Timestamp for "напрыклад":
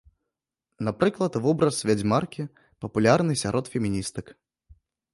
0.87-1.33